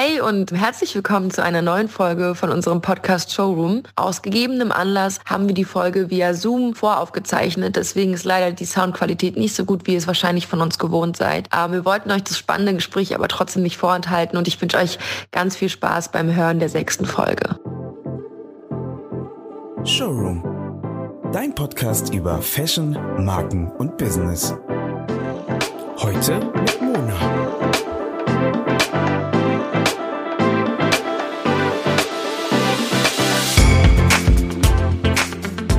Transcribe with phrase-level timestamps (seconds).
[0.00, 3.82] Hey und herzlich willkommen zu einer neuen Folge von unserem Podcast Showroom.
[3.96, 9.36] Aus gegebenem Anlass haben wir die Folge via Zoom voraufgezeichnet, deswegen ist leider die Soundqualität
[9.36, 11.52] nicht so gut, wie ihr es wahrscheinlich von uns gewohnt seid.
[11.52, 15.00] Aber wir wollten euch das spannende Gespräch aber trotzdem nicht vorenthalten und ich wünsche euch
[15.32, 17.58] ganz viel Spaß beim Hören der sechsten Folge.
[19.82, 20.44] Showroom.
[21.32, 24.54] Dein Podcast über Fashion, Marken und Business.
[25.96, 27.47] Heute mit Mona.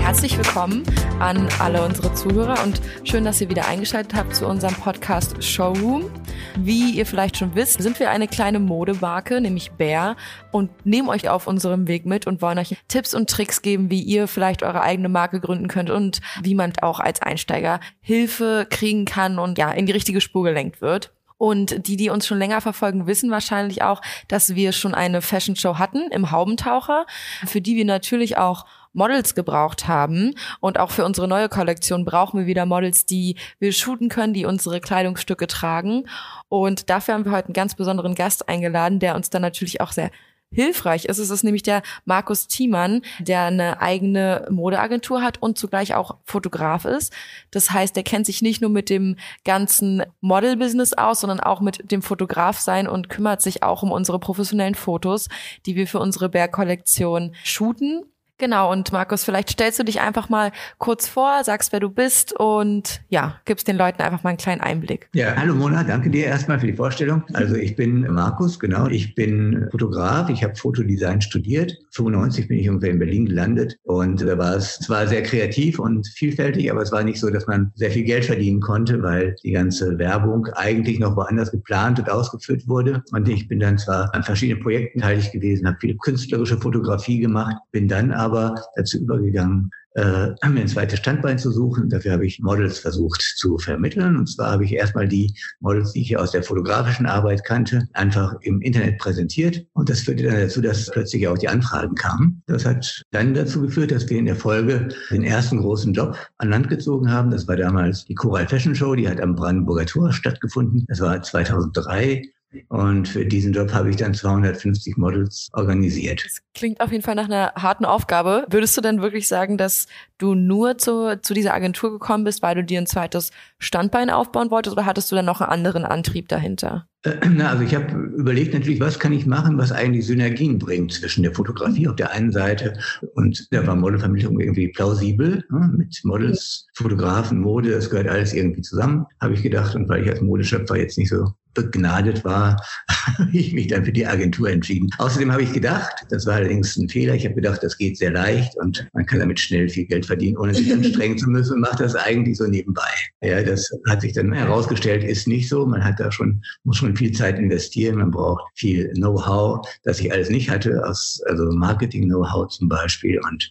[0.09, 0.81] Herzlich willkommen
[1.19, 6.09] an alle unsere Zuhörer und schön, dass ihr wieder eingeschaltet habt zu unserem Podcast Showroom.
[6.57, 10.15] Wie ihr vielleicht schon wisst, sind wir eine kleine Modemarke, nämlich Bär,
[10.51, 14.01] und nehmen euch auf unserem Weg mit und wollen euch Tipps und Tricks geben, wie
[14.01, 19.05] ihr vielleicht eure eigene Marke gründen könnt und wie man auch als Einsteiger Hilfe kriegen
[19.05, 21.13] kann und ja, in die richtige Spur gelenkt wird.
[21.39, 25.55] Und die, die uns schon länger verfolgen, wissen wahrscheinlich auch, dass wir schon eine Fashion
[25.55, 27.05] Show hatten im Haubentaucher,
[27.45, 30.35] für die wir natürlich auch Models gebraucht haben.
[30.59, 34.45] Und auch für unsere neue Kollektion brauchen wir wieder Models, die wir shooten können, die
[34.45, 36.09] unsere Kleidungsstücke tragen.
[36.49, 39.93] Und dafür haben wir heute einen ganz besonderen Gast eingeladen, der uns dann natürlich auch
[39.93, 40.11] sehr
[40.51, 41.19] hilfreich ist.
[41.19, 46.85] Es ist nämlich der Markus Thiemann, der eine eigene Modeagentur hat und zugleich auch Fotograf
[46.85, 47.13] ist.
[47.51, 51.91] Das heißt, er kennt sich nicht nur mit dem ganzen Model-Business aus, sondern auch mit
[51.91, 55.27] dem Fotograf sein und kümmert sich auch um unsere professionellen Fotos,
[55.65, 58.03] die wir für unsere Berg-Kollektion shooten.
[58.39, 62.31] Genau, und Markus, vielleicht stellst du dich einfach mal kurz vor, sagst, wer du bist
[62.31, 65.09] und ja, gibst den Leuten einfach mal einen kleinen Einblick.
[65.13, 67.21] Ja, hallo Mona, danke dir erstmal für die Vorstellung.
[67.33, 71.77] Also ich bin Markus, genau, ich bin Fotograf, ich habe Fotodesign studiert.
[71.91, 76.07] 95 bin ich ungefähr in Berlin gelandet und da war es zwar sehr kreativ und
[76.07, 79.51] vielfältig, aber es war nicht so, dass man sehr viel Geld verdienen konnte, weil die
[79.51, 83.03] ganze Werbung eigentlich noch woanders geplant und ausgeführt wurde.
[83.11, 87.57] Und ich bin dann zwar an verschiedenen Projekten teilig gewesen, habe viel künstlerische Fotografie gemacht,
[87.73, 91.89] bin dann aber aber dazu übergegangen, äh, mir ein zweites Standbein zu suchen.
[91.89, 94.17] Dafür habe ich Models versucht zu vermitteln.
[94.17, 98.35] Und zwar habe ich erstmal die Models, die ich aus der fotografischen Arbeit kannte, einfach
[98.41, 99.65] im Internet präsentiert.
[99.73, 102.43] Und das führte dann dazu, dass plötzlich auch die Anfragen kamen.
[102.47, 106.49] Das hat dann dazu geführt, dass wir in der Folge den ersten großen Job an
[106.49, 107.31] Land gezogen haben.
[107.31, 110.85] Das war damals die Choral Fashion Show, die hat am Brandenburger Tor stattgefunden.
[110.87, 112.21] Das war 2003.
[112.69, 116.23] Und für diesen Job habe ich dann 250 Models organisiert.
[116.25, 118.45] Das klingt auf jeden Fall nach einer harten Aufgabe.
[118.49, 119.85] Würdest du denn wirklich sagen, dass
[120.17, 124.49] du nur zu, zu dieser Agentur gekommen bist, weil du dir ein zweites Standbein aufbauen
[124.49, 126.87] wolltest oder hattest du dann noch einen anderen Antrieb dahinter?
[127.03, 130.91] Äh, na, also ich habe überlegt natürlich, was kann ich machen, was eigentlich Synergien bringt
[130.91, 132.77] zwischen der Fotografie auf der einen Seite
[133.13, 138.61] und da war Modelvermittlung irgendwie plausibel, ne, mit Models, Fotografen, Mode, das gehört alles irgendwie
[138.61, 139.75] zusammen, habe ich gedacht.
[139.75, 143.91] Und weil ich als Modeschöpfer jetzt nicht so begnadet war, habe ich mich dann für
[143.91, 144.89] die Agentur entschieden.
[144.97, 148.11] Außerdem habe ich gedacht, das war allerdings ein Fehler, ich habe gedacht, das geht sehr
[148.11, 151.61] leicht und man kann damit schnell viel Geld verdienen, ohne sich anstrengen zu müssen und
[151.61, 152.89] macht das eigentlich so nebenbei.
[153.21, 155.65] Ja, das hat sich dann herausgestellt, ist nicht so.
[155.65, 160.11] Man hat da schon, muss schon viel Zeit investieren, man braucht viel Know-how, das ich
[160.11, 163.49] alles nicht hatte, aus, also Marketing-Know-how zum Beispiel und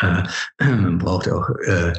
[0.00, 0.22] äh,
[0.64, 1.92] man braucht auch äh,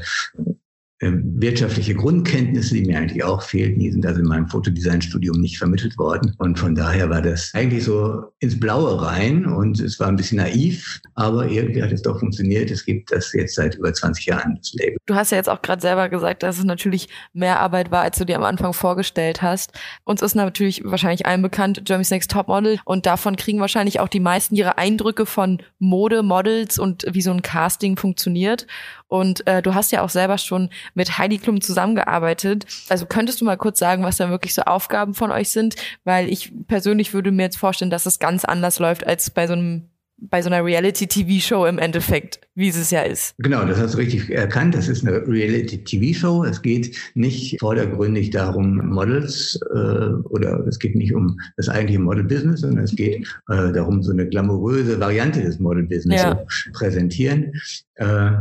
[1.02, 5.98] wirtschaftliche Grundkenntnisse, die mir eigentlich auch fehlten, die sind also in meinem Fotodesign-Studium nicht vermittelt
[5.98, 6.34] worden.
[6.38, 10.38] Und von daher war das eigentlich so ins Blaue rein und es war ein bisschen
[10.38, 12.72] naiv, aber irgendwie hat es doch funktioniert.
[12.72, 14.98] Es gibt das jetzt seit über 20 Jahren, das Label.
[15.06, 18.18] Du hast ja jetzt auch gerade selber gesagt, dass es natürlich mehr Arbeit war, als
[18.18, 19.74] du dir am Anfang vorgestellt hast.
[20.06, 24.22] Uns ist natürlich wahrscheinlich allen bekannt, Germany's Next Topmodel und davon kriegen wahrscheinlich auch die
[24.22, 28.66] meisten ihre Eindrücke von Mode, Models und wie so ein Casting funktioniert.
[29.08, 32.66] Und äh, du hast ja auch selber schon mit Heidi Klum zusammengearbeitet.
[32.90, 35.76] Also könntest du mal kurz sagen, was da wirklich so Aufgaben von euch sind?
[36.04, 39.54] Weil ich persönlich würde mir jetzt vorstellen, dass es ganz anders läuft als bei so
[39.54, 43.36] einem bei so einer Reality-TV-Show im Endeffekt, wie es ja ist.
[43.40, 44.74] Genau, das hast du richtig erkannt.
[44.74, 46.46] Das ist eine Reality-TV-Show.
[46.46, 49.78] Es geht nicht vordergründig darum, Models äh,
[50.30, 54.28] oder es geht nicht um das eigentliche Model-Business, sondern es geht äh, darum, so eine
[54.28, 56.46] glamouröse Variante des Model-Business ja.
[56.48, 57.52] zu präsentieren.
[57.96, 58.32] Äh,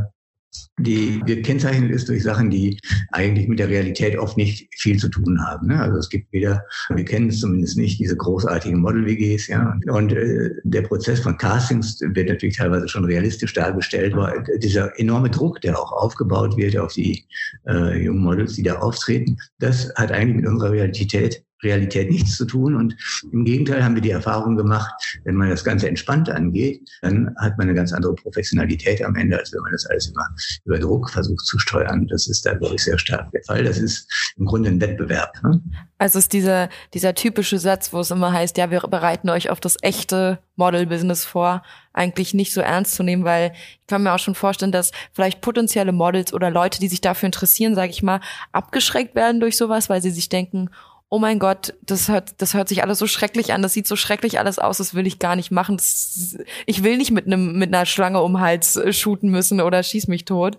[0.79, 2.79] die gekennzeichnet ist durch Sachen, die
[3.12, 5.69] eigentlich mit der Realität oft nicht viel zu tun haben.
[5.69, 5.81] Ne?
[5.81, 9.79] Also es gibt wieder, wir kennen es zumindest nicht, diese großartigen Model-WGs, ja.
[9.87, 15.31] Und äh, der Prozess von Castings wird natürlich teilweise schon realistisch dargestellt, weil dieser enorme
[15.31, 17.25] Druck, der auch aufgebaut wird auf die
[17.69, 22.44] äh, jungen Models, die da auftreten, das hat eigentlich mit unserer Realität Realität nichts zu
[22.44, 22.75] tun.
[22.75, 22.96] Und
[23.32, 24.93] im Gegenteil haben wir die Erfahrung gemacht,
[25.25, 29.38] wenn man das Ganze entspannt angeht, dann hat man eine ganz andere Professionalität am Ende,
[29.38, 30.28] als wenn man das alles immer
[30.64, 32.06] über Druck versucht zu steuern.
[32.08, 33.64] Das ist da, glaube sehr stark der Fall.
[33.64, 35.32] Das ist im Grunde ein Wettbewerb.
[35.43, 35.61] Ne?
[35.99, 39.61] Also ist dieser, dieser typische Satz, wo es immer heißt, ja, wir bereiten euch auf
[39.61, 41.62] das echte Model-Business vor,
[41.93, 45.40] eigentlich nicht so ernst zu nehmen, weil ich kann mir auch schon vorstellen, dass vielleicht
[45.40, 48.20] potenzielle Models oder Leute, die sich dafür interessieren, sage ich mal,
[48.52, 50.70] abgeschreckt werden durch sowas, weil sie sich denken,
[51.14, 53.94] oh mein Gott, das hört, das hört sich alles so schrecklich an, das sieht so
[53.94, 55.76] schrecklich alles aus, das will ich gar nicht machen.
[55.76, 59.81] Das, ich will nicht mit einem mit einer Schlange um Hals äh, shooten müssen oder
[59.84, 60.58] schieß mich tot.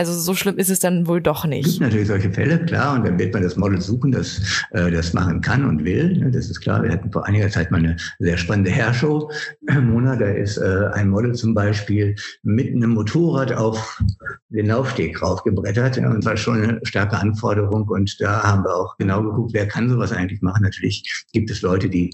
[0.00, 1.66] Also so schlimm ist es dann wohl doch nicht.
[1.66, 4.90] Es gibt natürlich solche Fälle, klar, und dann wird man das Model suchen, das äh,
[4.90, 6.16] das machen kann und will.
[6.16, 6.82] Ne, das ist klar.
[6.82, 9.30] Wir hatten vor einiger Zeit mal eine sehr spannende Hairshow.
[9.82, 14.02] Mona, da ist äh, ein Model zum Beispiel mit einem Motorrad auf
[14.48, 15.98] den Laufsteg raufgebrettert.
[15.98, 17.86] Und war schon eine starke Anforderung.
[17.86, 20.62] Und da haben wir auch genau geguckt, wer kann sowas eigentlich machen.
[20.62, 22.08] Natürlich gibt es Leute, die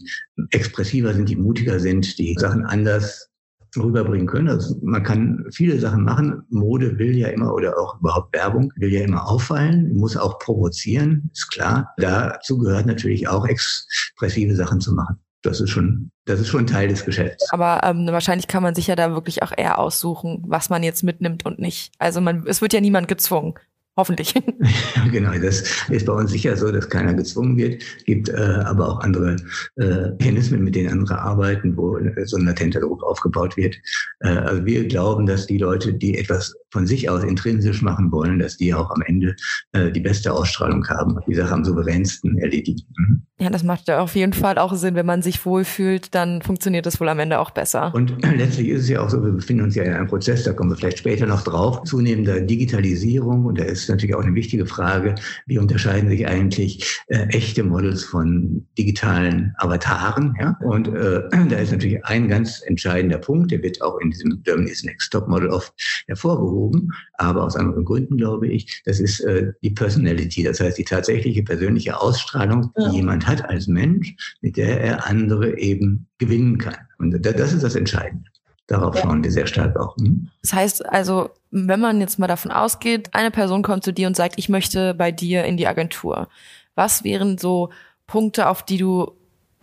[0.50, 3.30] expressiver sind, die mutiger sind, die Sachen anders
[3.82, 4.48] rüberbringen können.
[4.48, 6.42] Also man kann viele Sachen machen.
[6.50, 11.30] Mode will ja immer oder auch überhaupt Werbung will ja immer auffallen, muss auch provozieren,
[11.32, 11.92] ist klar.
[11.98, 15.16] Dazu gehört natürlich auch expressive Sachen zu machen.
[15.42, 17.52] Das ist schon, das ist schon Teil des Geschäfts.
[17.52, 21.04] Aber ähm, wahrscheinlich kann man sich ja da wirklich auch eher aussuchen, was man jetzt
[21.04, 21.92] mitnimmt und nicht.
[21.98, 23.54] Also man, es wird ja niemand gezwungen.
[23.96, 24.34] Hoffentlich.
[25.12, 27.82] genau, das ist bei uns sicher so, dass keiner gezwungen wird.
[27.98, 29.36] Es gibt äh, aber auch andere
[29.76, 33.76] äh, Mechanismen, mit denen andere arbeiten, wo äh, so ein latenter Druck aufgebaut wird.
[34.20, 38.38] Äh, also wir glauben, dass die Leute, die etwas von sich aus intrinsisch machen wollen,
[38.38, 39.34] dass die auch am Ende
[39.72, 42.82] äh, die beste Ausstrahlung haben, die Sache am souveränsten erledigen.
[42.98, 43.22] Mhm.
[43.38, 44.94] Ja, das macht ja auf jeden Fall auch Sinn.
[44.94, 47.94] Wenn man sich wohlfühlt, dann funktioniert das wohl am Ende auch besser.
[47.94, 50.52] Und letztlich ist es ja auch so, wir befinden uns ja in einem Prozess, da
[50.52, 54.66] kommen wir vielleicht später noch drauf, zunehmender Digitalisierung und da ist natürlich auch eine wichtige
[54.66, 55.14] Frage,
[55.46, 60.34] wie unterscheiden sich eigentlich äh, echte Models von digitalen Avataren?
[60.40, 60.58] Ja?
[60.60, 64.84] Und äh, da ist natürlich ein ganz entscheidender Punkt, der wird auch in diesem Germany's
[64.84, 65.72] Next Top Model oft
[66.06, 70.84] hervorgehoben, aber aus anderen Gründen glaube ich, das ist äh, die Personality, das heißt die
[70.84, 72.92] tatsächliche persönliche Ausstrahlung, die ja.
[72.92, 76.76] jemand hat als Mensch, mit der er andere eben gewinnen kann.
[76.98, 78.30] Und das ist das Entscheidende.
[78.66, 79.96] Darauf schauen wir sehr stark auch.
[79.96, 80.28] Hm?
[80.42, 84.16] Das heißt also, wenn man jetzt mal davon ausgeht, eine Person kommt zu dir und
[84.16, 86.28] sagt, ich möchte bei dir in die Agentur.
[86.74, 87.70] Was wären so
[88.06, 89.15] Punkte, auf die du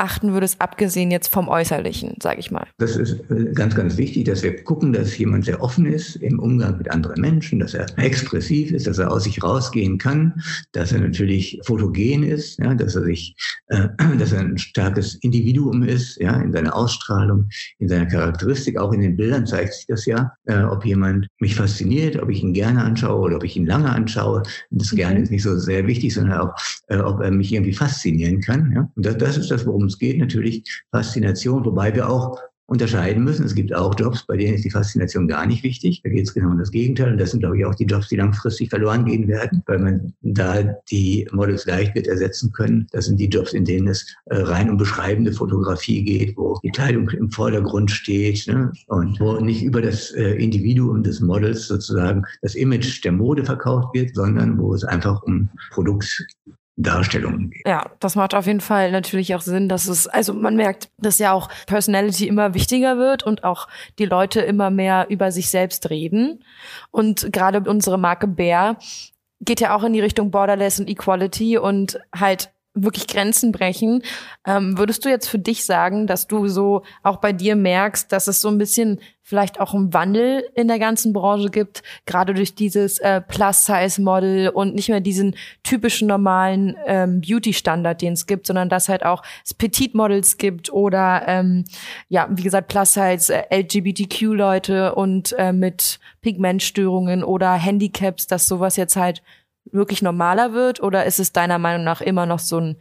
[0.03, 2.67] achten würdest, abgesehen jetzt vom Äußerlichen, sage ich mal?
[2.77, 6.39] Das ist äh, ganz, ganz wichtig, dass wir gucken, dass jemand sehr offen ist im
[6.39, 10.41] Umgang mit anderen Menschen, dass er expressiv ist, dass er aus sich rausgehen kann,
[10.73, 13.35] dass er natürlich fotogen ist, ja, dass er sich,
[13.67, 13.87] äh,
[14.19, 17.47] dass er ein starkes Individuum ist, ja, in seiner Ausstrahlung,
[17.79, 21.55] in seiner Charakteristik, auch in den Bildern zeigt sich das ja, äh, ob jemand mich
[21.55, 24.43] fasziniert, ob ich ihn gerne anschaue oder ob ich ihn lange anschaue.
[24.71, 24.97] Das mhm.
[24.97, 26.53] gerne ist nicht so sehr wichtig, sondern auch,
[26.87, 28.73] äh, ob er mich irgendwie faszinieren kann.
[28.75, 28.89] Ja.
[28.95, 33.23] Und das, das ist das, worum worum es geht, natürlich Faszination, wobei wir auch unterscheiden
[33.23, 33.45] müssen.
[33.45, 36.01] Es gibt auch Jobs, bei denen ist die Faszination gar nicht wichtig.
[36.03, 37.11] Da geht es genau um das Gegenteil.
[37.11, 40.13] Und das sind, glaube ich, auch die Jobs, die langfristig verloren gehen werden, weil man
[40.21, 42.87] da die Models leicht wird ersetzen können.
[42.91, 46.71] Das sind die Jobs, in denen es äh, rein um beschreibende Fotografie geht, wo die
[46.71, 48.71] Kleidung im Vordergrund steht ne?
[48.87, 53.93] und wo nicht über das äh, Individuum des Models sozusagen das Image der Mode verkauft
[53.93, 56.25] wird, sondern wo es einfach um Produkt
[56.75, 57.67] Darstellungen geht.
[57.67, 61.19] Ja, das macht auf jeden Fall natürlich auch Sinn, dass es, also man merkt, dass
[61.19, 63.67] ja auch Personality immer wichtiger wird und auch
[63.99, 66.43] die Leute immer mehr über sich selbst reden.
[66.89, 68.77] Und gerade unsere Marke Bär
[69.39, 74.03] geht ja auch in die Richtung Borderless und Equality und halt wirklich Grenzen brechen.
[74.45, 78.27] Ähm, würdest du jetzt für dich sagen, dass du so auch bei dir merkst, dass
[78.27, 82.55] es so ein bisschen vielleicht auch einen Wandel in der ganzen Branche gibt, gerade durch
[82.55, 88.67] dieses äh, Plus-Size-Model und nicht mehr diesen typischen normalen ähm, Beauty-Standard, den es gibt, sondern
[88.67, 89.23] dass halt auch
[89.57, 91.63] Petit-Models gibt oder ähm,
[92.09, 99.21] ja, wie gesagt, Plus-Size äh, und äh, mit Pigmentstörungen oder Handicaps, dass sowas jetzt halt
[99.71, 100.81] wirklich normaler wird?
[100.81, 102.75] Oder ist es deiner Meinung nach immer noch so ein,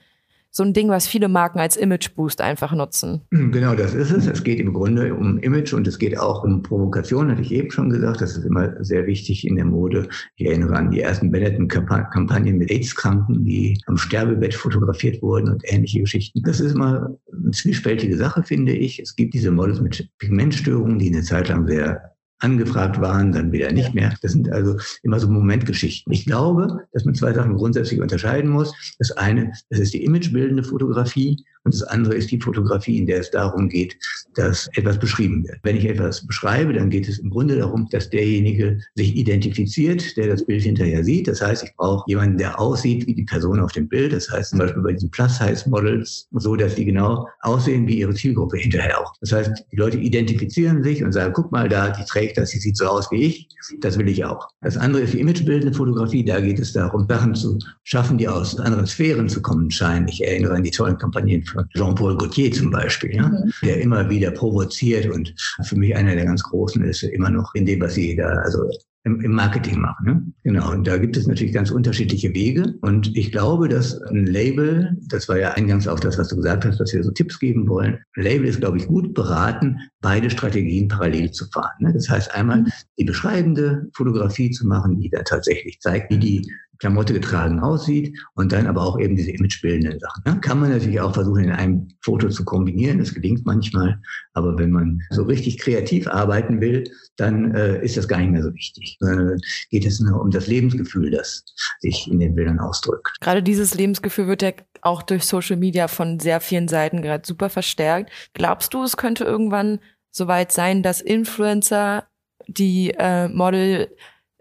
[0.54, 3.22] so ein Ding, was viele Marken als Image-Boost einfach nutzen?
[3.30, 4.26] Genau, das ist es.
[4.26, 7.70] Es geht im Grunde um Image und es geht auch um Provokation, hatte ich eben
[7.70, 8.20] schon gesagt.
[8.20, 10.08] Das ist immer sehr wichtig in der Mode.
[10.36, 16.00] Ich erinnere an die ersten Benetton-Kampagnen mit AIDS-Kranken, die am Sterbebett fotografiert wurden und ähnliche
[16.00, 16.42] Geschichten.
[16.42, 18.98] Das ist immer eine zwiespältige Sache, finde ich.
[18.98, 22.12] Es gibt diese Models mit Pigmentstörungen, die eine Zeit lang sehr
[22.42, 24.14] angefragt waren, dann wieder nicht mehr.
[24.22, 26.12] Das sind also immer so Momentgeschichten.
[26.12, 28.72] Ich glaube, dass man zwei Sachen grundsätzlich unterscheiden muss.
[28.98, 33.20] Das eine, das ist die imagebildende Fotografie Und das andere ist die Fotografie, in der
[33.20, 33.96] es darum geht,
[34.34, 35.58] dass etwas beschrieben wird.
[35.62, 40.28] Wenn ich etwas beschreibe, dann geht es im Grunde darum, dass derjenige sich identifiziert, der
[40.28, 41.28] das Bild hinterher sieht.
[41.28, 44.12] Das heißt, ich brauche jemanden, der aussieht wie die Person auf dem Bild.
[44.12, 48.58] Das heißt zum Beispiel bei diesen Plus-Size-Models so, dass die genau aussehen wie ihre Zielgruppe
[48.58, 49.14] hinterher auch.
[49.20, 52.58] Das heißt, die Leute identifizieren sich und sagen, guck mal da, die trägt das, die
[52.58, 53.48] sieht so aus wie ich.
[53.80, 54.48] Das will ich auch.
[54.62, 56.24] Das andere ist die imagebildende Fotografie.
[56.24, 60.08] Da geht es darum, Sachen zu schaffen, die aus anderen Sphären zu kommen scheinen.
[60.08, 61.42] Ich erinnere an die tollen Kampagnen
[61.74, 63.52] Jean-Paul Gaultier zum Beispiel, ja, mhm.
[63.62, 67.66] der immer wieder provoziert und für mich einer der ganz großen ist, immer noch in
[67.66, 68.68] dem, was sie da, also
[69.04, 70.06] im, im Marketing machen.
[70.06, 70.22] Ne?
[70.44, 72.74] Genau, und da gibt es natürlich ganz unterschiedliche Wege.
[72.82, 76.64] Und ich glaube, dass ein Label, das war ja eingangs auch das, was du gesagt
[76.64, 80.30] hast, dass wir so Tipps geben wollen, ein Label ist, glaube ich, gut beraten, beide
[80.30, 81.74] Strategien parallel zu fahren.
[81.80, 81.92] Ne?
[81.92, 82.64] Das heißt, einmal
[82.98, 88.50] die beschreibende Fotografie zu machen, die da tatsächlich zeigt, wie die Klamotte getragen aussieht und
[88.50, 90.22] dann aber auch eben diese imagebildenden Sachen.
[90.26, 90.40] Ne?
[90.40, 92.98] Kann man natürlich auch versuchen, in einem Foto zu kombinieren.
[92.98, 94.00] Das gelingt manchmal.
[94.32, 96.82] Aber wenn man so richtig kreativ arbeiten will,
[97.14, 98.96] dann äh, ist das gar nicht mehr so wichtig.
[98.98, 99.38] Sondern
[99.70, 101.44] geht es nur um das Lebensgefühl, das
[101.78, 103.16] sich in den Bildern ausdrückt.
[103.20, 107.48] Gerade dieses Lebensgefühl wird ja auch durch Social Media von sehr vielen Seiten gerade super
[107.48, 108.10] verstärkt.
[108.34, 109.78] Glaubst du, es könnte irgendwann
[110.10, 112.08] soweit sein, dass Influencer
[112.48, 113.88] die äh, Model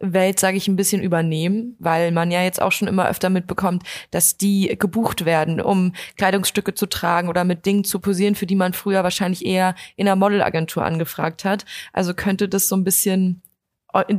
[0.01, 3.83] Welt, sage ich, ein bisschen übernehmen, weil man ja jetzt auch schon immer öfter mitbekommt,
[4.11, 8.55] dass die gebucht werden, um Kleidungsstücke zu tragen oder mit Dingen zu posieren, für die
[8.55, 11.65] man früher wahrscheinlich eher in einer Modelagentur angefragt hat.
[11.93, 13.41] Also könnte das so ein bisschen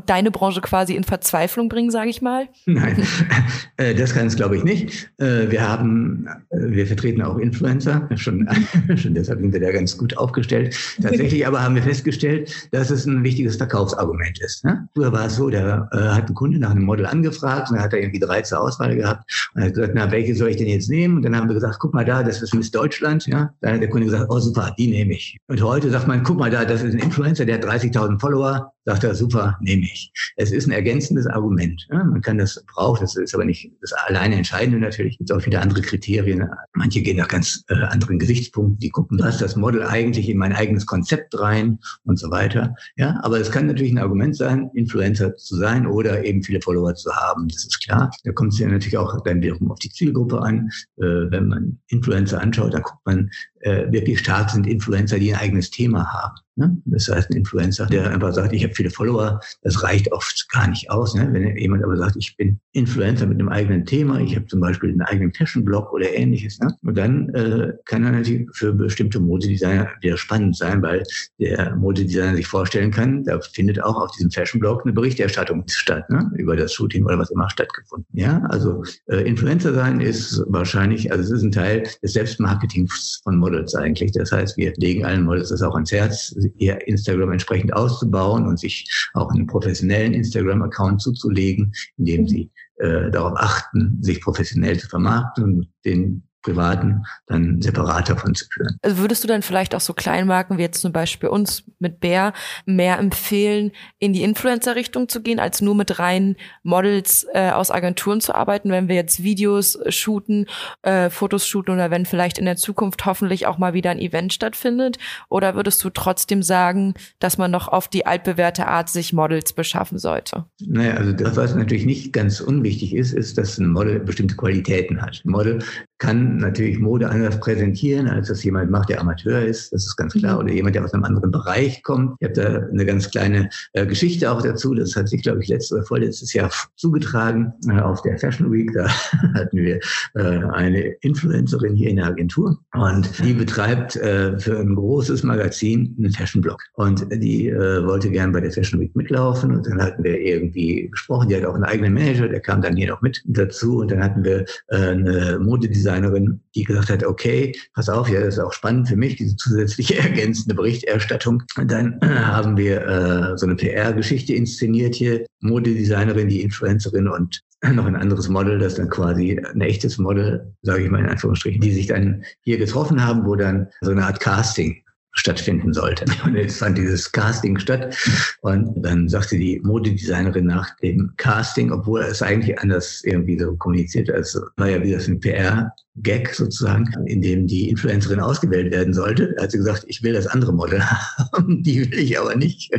[0.07, 2.49] deine Branche quasi in Verzweiflung bringen, sage ich mal?
[2.67, 3.03] Nein,
[3.77, 5.11] äh, das kann es, glaube ich, nicht.
[5.19, 8.49] Äh, wir haben, äh, wir vertreten auch Influencer, schon,
[8.97, 10.77] schon deshalb sind wir da ganz gut aufgestellt.
[11.01, 14.65] Tatsächlich aber haben wir festgestellt, dass es ein wichtiges Verkaufsargument ist.
[14.65, 14.89] Ne?
[14.95, 17.93] Früher war es so, da hat ein Kunde nach einem Model angefragt und dann hat
[17.93, 20.69] er irgendwie drei zur Auswahl gehabt und er hat gesagt, na, welche soll ich denn
[20.69, 21.17] jetzt nehmen?
[21.17, 23.27] Und dann haben wir gesagt, guck mal da, das ist Miss Deutschland.
[23.27, 23.53] Ja?
[23.61, 25.39] Dann hat der Kunde gesagt, oh super, die nehme ich.
[25.49, 28.73] Und heute sagt man, guck mal da, das ist ein Influencer, der hat 30.000 Follower,
[28.85, 30.13] sagt er, super, nehme ich.
[30.37, 31.87] Es ist ein ergänzendes Argument.
[31.91, 35.15] Ja, man kann das brauchen, das ist aber nicht das alleine Entscheidende natürlich.
[35.15, 36.49] Es gibt auch wieder andere Kriterien.
[36.75, 38.79] Manche gehen nach ganz äh, anderen Gesichtspunkten.
[38.79, 42.75] Die gucken, was das Model eigentlich in mein eigenes Konzept rein und so weiter.
[42.97, 46.95] Ja, aber es kann natürlich ein Argument sein, Influencer zu sein oder eben viele Follower
[46.95, 47.49] zu haben.
[47.49, 48.11] Das ist klar.
[48.25, 50.71] Da kommt es ja natürlich auch dann wiederum auf die Zielgruppe an.
[50.97, 53.31] Äh, wenn man Influencer anschaut, dann guckt man,
[53.63, 56.35] wirklich stark sind Influencer, die ein eigenes Thema haben.
[56.57, 56.77] Ne?
[56.85, 60.69] Das heißt, ein Influencer, der einfach sagt, ich habe viele Follower, das reicht oft gar
[60.69, 61.15] nicht aus.
[61.15, 61.29] Ne?
[61.33, 64.91] Wenn jemand aber sagt, ich bin Influencer mit einem eigenen Thema, ich habe zum Beispiel
[64.91, 66.77] einen eigenen Fashion-Blog oder ähnliches, ne?
[66.83, 71.03] und dann äh, kann er natürlich für bestimmte Modedesigner wieder spannend sein, weil
[71.39, 76.31] der Modedesigner sich vorstellen kann, da findet auch auf diesem Fashion-Blog eine Berichterstattung statt, ne?
[76.37, 78.07] über das Shooting oder was immer stattgefunden.
[78.13, 83.39] Ja, also äh, Influencer sein ist wahrscheinlich, also es ist ein Teil des Selbstmarketings von
[83.53, 84.13] Models eigentlich.
[84.13, 88.59] Das heißt, wir legen allen Models das auch ans Herz, ihr Instagram entsprechend auszubauen und
[88.59, 95.45] sich auch einen professionellen Instagram-Account zuzulegen, indem sie äh, darauf achten, sich professionell zu vermarkten
[95.45, 98.77] und den privaten dann separat davon zu führen.
[98.83, 102.33] Also würdest du dann vielleicht auch so Kleinmarken wie jetzt zum Beispiel uns mit Bär
[102.67, 108.21] mehr empfehlen, in die Influencer-Richtung zu gehen, als nur mit reinen Models äh, aus Agenturen
[108.21, 110.47] zu arbeiten, wenn wir jetzt Videos shooten,
[110.83, 114.33] äh, Fotos shooten oder wenn vielleicht in der Zukunft hoffentlich auch mal wieder ein Event
[114.33, 114.99] stattfindet?
[115.29, 119.99] Oder würdest du trotzdem sagen, dass man noch auf die altbewährte Art sich Models beschaffen
[119.99, 120.47] sollte?
[120.61, 125.01] Naja, also das, was natürlich nicht ganz unwichtig ist, ist, dass ein Model bestimmte Qualitäten
[125.01, 125.23] hat.
[125.25, 125.65] Ein Model
[126.03, 129.73] kann natürlich Mode anders präsentieren, als das jemand macht, der Amateur ist.
[129.73, 130.35] Das ist ganz klar.
[130.35, 130.41] Mhm.
[130.41, 132.17] Oder jemand, der aus einem anderen Bereich kommt.
[132.19, 134.75] Ich habe da eine ganz kleine äh, Geschichte auch dazu.
[134.75, 138.73] Das hat sich, glaube ich, letztes oder vorletztes Jahr zugetragen äh, auf der Fashion Week.
[138.75, 138.89] Da
[139.35, 139.79] hatten wir
[140.15, 145.95] äh, eine Influencerin hier in der Agentur und die betreibt äh, für ein großes Magazin
[145.99, 146.61] einen Fashion-Blog.
[146.75, 149.55] Und die äh, wollte gern bei der Fashion Week mitlaufen.
[149.55, 151.29] Und dann hatten wir irgendwie gesprochen.
[151.29, 153.79] Die hat auch einen eigenen Manager, der kam dann hier noch mit dazu.
[153.79, 158.21] Und dann hatten wir äh, eine Modedesign Designerin, die gesagt hat, okay, pass auf, ja,
[158.21, 161.43] das ist auch spannend für mich, diese zusätzliche ergänzende Berichterstattung.
[161.67, 167.41] Dann äh, haben wir äh, so eine PR-Geschichte inszeniert hier, Modedesignerin, die Influencerin und
[167.73, 171.61] noch ein anderes Model, das dann quasi ein echtes Model, sage ich mal in Anführungsstrichen,
[171.61, 176.05] die sich dann hier getroffen haben, wo dann so eine Art Casting stattfinden sollte.
[176.25, 177.97] Und jetzt fand dieses Casting statt.
[178.41, 184.11] Und dann sagte die Modedesignerin nach dem Casting, obwohl es eigentlich anders irgendwie so kommuniziert,
[184.11, 189.35] also war ja wie das ein PR-Gag sozusagen, in dem die Influencerin ausgewählt werden sollte,
[189.39, 192.71] hat sie gesagt, ich will das andere Model haben, die will ich aber nicht.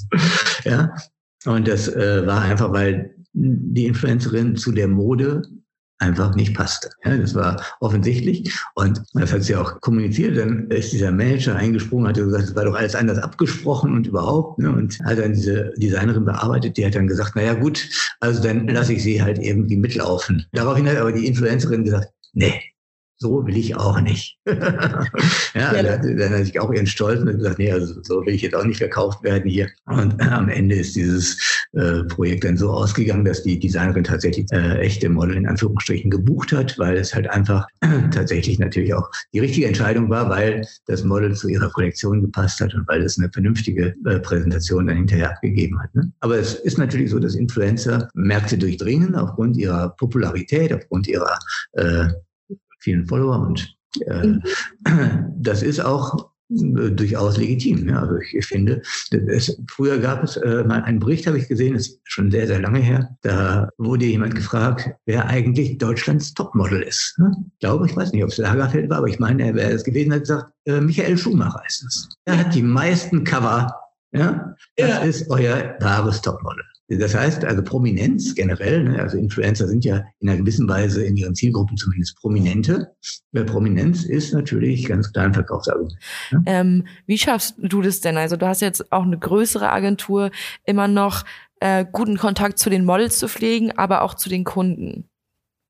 [0.64, 0.92] ja.
[1.44, 5.42] Und das äh, war einfach, weil die Influencerin zu der Mode
[5.98, 6.90] einfach nicht passte.
[7.04, 10.36] Ja, das war offensichtlich und das hat sie auch kommuniziert.
[10.36, 14.58] Dann ist dieser Manager eingesprungen, hat gesagt, es war doch alles anders abgesprochen und überhaupt.
[14.58, 17.88] Ne, und hat dann diese Designerin bearbeitet, die hat dann gesagt, naja gut,
[18.20, 20.46] also dann lasse ich sie halt irgendwie mitlaufen.
[20.52, 22.62] Daraufhin hat aber die Influencerin gesagt, nee,
[23.18, 24.38] so will ich auch nicht.
[24.46, 25.72] ja.
[25.72, 28.54] Dann, dann hat sich auch ihren Stolz und gesagt, nee, also so will ich jetzt
[28.54, 29.68] auch nicht verkauft werden hier.
[29.86, 34.46] Und äh, am Ende ist dieses äh, Projekt dann so ausgegangen, dass die Designerin tatsächlich
[34.52, 37.66] äh, echte Model in Anführungsstrichen gebucht hat, weil es halt einfach
[38.12, 42.72] tatsächlich natürlich auch die richtige Entscheidung war, weil das Model zu ihrer Kollektion gepasst hat
[42.74, 45.92] und weil es eine vernünftige äh, Präsentation dann hinterher abgegeben hat.
[45.94, 46.12] Ne?
[46.20, 51.36] Aber es ist natürlich so, dass Influencer Märkte durchdringen aufgrund ihrer Popularität, aufgrund ihrer
[51.72, 52.08] äh,
[52.78, 54.42] vielen Follower und äh, mhm.
[55.36, 57.88] das ist auch äh, durchaus legitim.
[57.88, 58.00] Ja.
[58.00, 61.74] Also ich, ich finde, es, früher gab es äh, mal einen Bericht, habe ich gesehen,
[61.74, 63.16] ist schon sehr, sehr lange her.
[63.22, 67.18] Da wurde jemand gefragt, wer eigentlich Deutschlands Topmodel ist.
[67.18, 67.32] Ne?
[67.52, 69.84] Ich glaube, ich weiß nicht, ob es Lagerfeld war, aber ich meine, er wäre es
[69.84, 72.08] gewesen, hat gesagt, äh, Michael Schumacher ist es.
[72.24, 73.70] Er hat die meisten Cover.
[74.12, 74.98] Ja, das ja.
[75.00, 76.64] ist euer wahres Topmodel.
[76.88, 81.16] Das heißt also Prominenz generell, ne, also Influencer sind ja in einer gewissen Weise in
[81.16, 82.94] ihren Zielgruppen zumindest Prominente.
[83.32, 85.94] Weil Prominenz ist natürlich ganz klar ein Verkaufsargument.
[86.30, 86.42] Ne?
[86.46, 88.16] Ähm, wie schaffst du das denn?
[88.16, 90.30] Also du hast jetzt auch eine größere Agentur,
[90.64, 91.24] immer noch
[91.60, 95.08] äh, guten Kontakt zu den Models zu pflegen, aber auch zu den Kunden.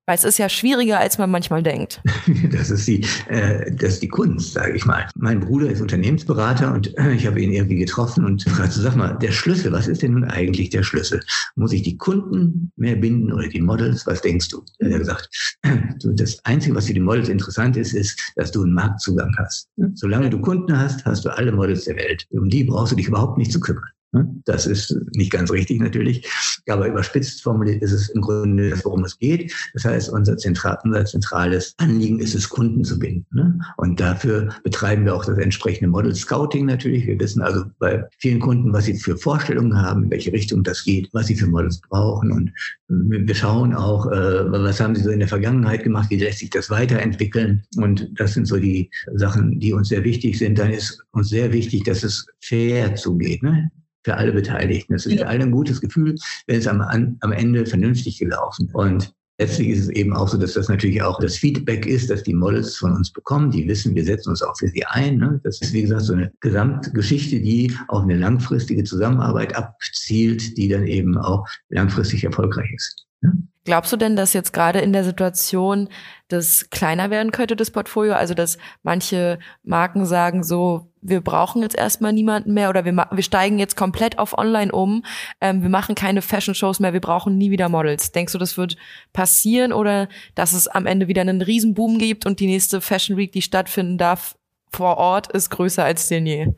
[0.09, 2.01] Weil es ist ja schwieriger, als man manchmal denkt.
[2.51, 5.07] Das ist die, äh, das ist die Kunst, sage ich mal.
[5.17, 9.19] Mein Bruder ist Unternehmensberater und äh, ich habe ihn irgendwie getroffen und fragte, sag mal,
[9.19, 11.21] der Schlüssel, was ist denn nun eigentlich der Schlüssel?
[11.57, 14.07] Muss ich die Kunden mehr binden oder die Models?
[14.07, 14.65] Was denkst du?
[14.79, 15.29] Er hat gesagt,
[16.03, 19.69] du, das Einzige, was für die Models interessant ist, ist, dass du einen Marktzugang hast.
[19.95, 22.27] Solange du Kunden hast, hast du alle Models der Welt.
[22.31, 23.85] Um die brauchst du dich überhaupt nicht zu kümmern.
[24.13, 24.43] Hm?
[24.47, 26.27] Das ist nicht ganz richtig natürlich,
[26.67, 29.53] aber überspitzt formuliert ist es im Grunde worum es geht.
[29.75, 33.27] Das heißt, unser, zentral, unser zentrales Anliegen ist es, Kunden zu binden.
[33.33, 33.59] Ne?
[33.77, 37.07] Und dafür betreiben wir auch das entsprechende Model Scouting natürlich.
[37.07, 40.85] Wir wissen also bei vielen Kunden, was sie für Vorstellungen haben, in welche Richtung das
[40.85, 42.33] geht, was sie für Models brauchen.
[42.33, 42.53] Und
[42.89, 46.51] wir schauen auch, äh, was haben sie so in der Vergangenheit gemacht, wie lässt sich
[46.51, 47.63] das weiterentwickeln.
[47.77, 50.59] Und das sind so die Sachen, die uns sehr wichtig sind.
[50.59, 53.43] Dann ist uns sehr wichtig, dass es fair zugeht.
[53.43, 53.71] Ne?
[54.09, 54.95] Für alle Beteiligten.
[54.95, 56.15] Es ist für alle ein gutes Gefühl,
[56.47, 56.81] wenn es am,
[57.21, 58.71] am Ende vernünftig gelaufen.
[58.73, 62.25] Und Letztlich ist es eben auch so, dass das natürlich auch das Feedback ist, dass
[62.25, 63.53] die Models von uns bekommen.
[63.53, 65.19] Die wissen, wir setzen uns auch für sie ein.
[65.19, 65.41] Ne?
[65.45, 70.89] Das ist, wie gesagt, so eine Gesamtgeschichte, die auf eine langfristige Zusammenarbeit abzielt, die dann
[70.89, 73.07] eben auch langfristig erfolgreich ist.
[73.23, 73.31] Ja?
[73.69, 75.91] Glaubst du denn, dass jetzt gerade in der Situation
[76.29, 78.15] das kleiner werden könnte, das Portfolio?
[78.15, 83.23] Also, dass manche Marken sagen so, wir brauchen jetzt erstmal niemanden mehr oder wir, wir
[83.23, 85.05] steigen jetzt komplett auf Online um,
[85.43, 88.11] ähm, wir machen keine Fashion-Shows mehr, wir brauchen nie wieder Models.
[88.11, 88.79] Denkst du, das wird
[89.13, 93.33] passieren oder dass es am Ende wieder einen Riesenboom gibt und die nächste Fashion Week,
[93.33, 94.39] die stattfinden darf,
[94.73, 96.55] vor Ort ist größer als denn je?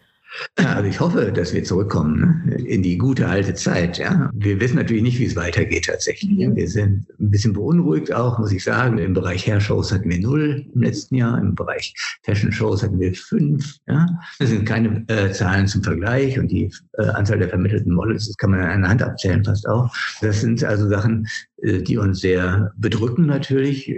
[0.59, 2.55] Ja, also ich hoffe, dass wir zurückkommen ne?
[2.65, 3.99] in die gute alte Zeit.
[3.99, 4.31] Ja.
[4.35, 6.47] Wir wissen natürlich nicht, wie es weitergeht tatsächlich.
[6.47, 6.57] Mhm.
[6.57, 8.99] Wir sind ein bisschen beunruhigt auch, muss ich sagen.
[8.99, 13.77] Im Bereich Hair-Shows hatten wir null im letzten Jahr, im Bereich Fashion-Shows hatten wir fünf.
[13.87, 14.07] Ja.
[14.39, 18.37] Das sind keine äh, Zahlen zum Vergleich und die äh, Anzahl der vermittelten Models, das
[18.37, 19.93] kann man an einer Hand abzählen fast auch.
[20.21, 21.27] Das sind also Sachen,
[21.63, 23.93] äh, die uns sehr bedrücken natürlich.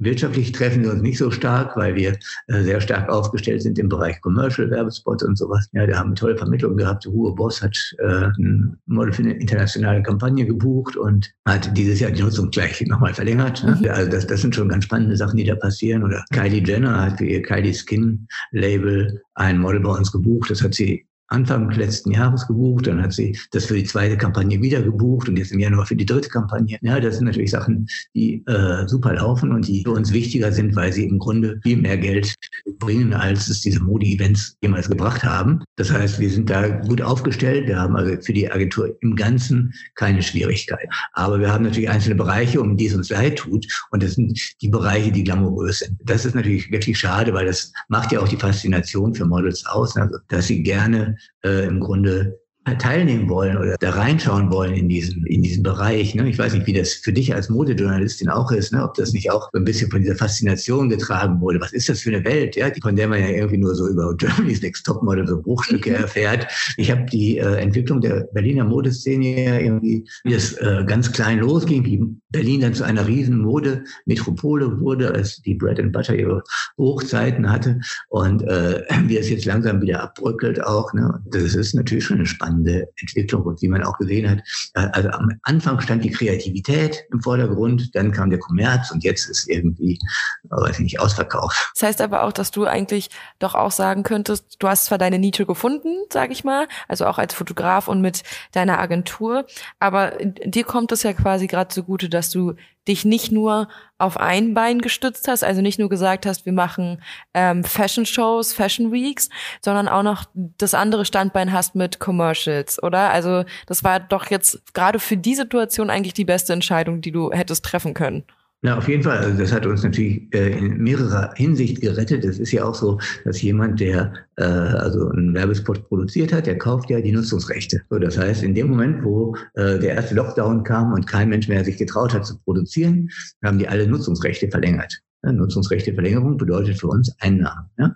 [0.00, 2.16] Wirtschaftlich treffen wir uns nicht so stark, weil wir
[2.48, 5.68] äh, sehr stark aufgestellt sind im Bereich Commercial, Werbespot und sowas.
[5.72, 7.04] Ja, wir haben tolle Vermittlung gehabt.
[7.06, 12.10] Hugo Boss hat äh, ein Model für eine internationale Kampagne gebucht und hat dieses Jahr
[12.10, 13.62] die Nutzung gleich nochmal verlängert.
[13.62, 13.76] Ne?
[13.78, 13.90] Mhm.
[13.90, 16.02] Also das, das sind schon ganz spannende Sachen, die da passieren.
[16.02, 20.50] Oder Kylie Jenner hat für ihr Kylie Skin Label ein Model bei uns gebucht.
[20.50, 24.60] Das hat sie Anfang letzten Jahres gebucht, dann hat sie das für die zweite Kampagne
[24.60, 26.76] wieder gebucht und jetzt im Januar für die dritte Kampagne.
[26.82, 30.74] Ja, das sind natürlich Sachen, die äh, super laufen und die für uns wichtiger sind,
[30.74, 32.34] weil sie im Grunde viel mehr Geld
[32.80, 35.62] bringen, als es diese Modi-Events jemals gebracht haben.
[35.76, 37.68] Das heißt, wir sind da gut aufgestellt.
[37.68, 40.88] Wir haben also für die Agentur im Ganzen keine Schwierigkeit.
[41.12, 43.66] Aber wir haben natürlich einzelne Bereiche, um die es uns leid tut.
[43.92, 45.96] Und das sind die Bereiche, die glamourös sind.
[46.04, 49.96] Das ist natürlich wirklich schade, weil das macht ja auch die Faszination für Models aus,
[49.96, 52.40] also, dass sie gerne äh, im Grunde
[52.78, 56.14] teilnehmen wollen oder da reinschauen wollen in diesen, in diesen Bereich.
[56.14, 56.28] Ne?
[56.28, 58.84] Ich weiß nicht, wie das für dich als Modejournalistin auch ist, ne?
[58.84, 61.60] ob das nicht auch ein bisschen von dieser Faszination getragen wurde.
[61.60, 62.70] Was ist das für eine Welt, ja?
[62.82, 66.46] von der man ja irgendwie nur so über Germany's Next Topmodel so Bruchstücke erfährt.
[66.76, 71.38] Ich habe die äh, Entwicklung der Berliner Modeszene ja irgendwie, wie das äh, ganz klein
[71.38, 76.42] losging, wie Berlin dann zu einer riesen Modemetropole wurde, als die Bread and Butter ihre
[76.78, 80.92] Hochzeiten hatte und äh, wie es jetzt langsam wieder abbröckelt auch.
[80.92, 81.20] Ne?
[81.26, 84.38] Das ist natürlich schon eine spannende Entwicklung und wie man auch gesehen hat,
[84.74, 89.28] äh, also am Anfang stand die Kreativität im Vordergrund, dann kam der Kommerz und jetzt
[89.28, 89.98] ist irgendwie,
[90.44, 91.72] äh, weiß ich nicht, ausverkauft.
[91.74, 95.18] Das heißt aber auch, dass du eigentlich doch auch sagen könntest, du hast zwar deine
[95.18, 99.46] Nische gefunden, sage ich mal, also auch als Fotograf und mit deiner Agentur,
[99.80, 102.56] aber dir kommt es ja quasi gerade zugute, dass du
[102.86, 107.02] dich nicht nur auf ein Bein gestützt hast, also nicht nur gesagt hast, wir machen
[107.32, 109.30] ähm, Fashion Shows, Fashion Weeks,
[109.64, 113.10] sondern auch noch das andere Standbein hast mit Commercials, oder?
[113.10, 117.30] Also das war doch jetzt gerade für die Situation eigentlich die beste Entscheidung, die du
[117.32, 118.24] hättest treffen können.
[118.62, 119.16] Na, auf jeden Fall.
[119.18, 122.24] Also das hat uns natürlich äh, in mehrerer Hinsicht gerettet.
[122.26, 126.58] Es ist ja auch so, dass jemand, der äh, also einen Werbespot produziert hat, der
[126.58, 127.80] kauft ja die Nutzungsrechte.
[127.88, 131.48] So, das heißt, in dem Moment, wo äh, der erste Lockdown kam und kein Mensch
[131.48, 133.08] mehr sich getraut hat zu produzieren,
[133.42, 135.00] haben die alle Nutzungsrechte verlängert.
[135.22, 137.68] Ja, Nutzungsrechteverlängerung bedeutet für uns Einnahmen.
[137.78, 137.94] Ja?